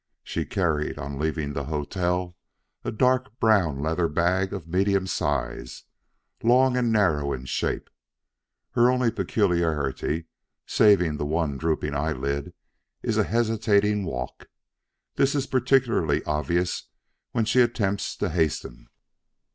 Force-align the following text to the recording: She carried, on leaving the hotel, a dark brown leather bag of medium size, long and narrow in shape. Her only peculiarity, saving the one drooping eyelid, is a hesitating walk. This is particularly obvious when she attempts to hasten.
She 0.23 0.45
carried, 0.45 0.97
on 0.97 1.19
leaving 1.19 1.53
the 1.53 1.65
hotel, 1.65 2.35
a 2.83 2.91
dark 2.91 3.39
brown 3.39 3.83
leather 3.83 4.07
bag 4.07 4.51
of 4.51 4.67
medium 4.67 5.05
size, 5.05 5.83
long 6.41 6.75
and 6.75 6.91
narrow 6.91 7.33
in 7.33 7.45
shape. 7.45 7.87
Her 8.71 8.89
only 8.89 9.11
peculiarity, 9.11 10.25
saving 10.65 11.17
the 11.17 11.25
one 11.27 11.55
drooping 11.55 11.93
eyelid, 11.93 12.55
is 13.03 13.17
a 13.17 13.23
hesitating 13.23 14.03
walk. 14.03 14.47
This 15.17 15.35
is 15.35 15.45
particularly 15.45 16.23
obvious 16.23 16.87
when 17.31 17.45
she 17.45 17.61
attempts 17.61 18.15
to 18.17 18.29
hasten. 18.29 18.87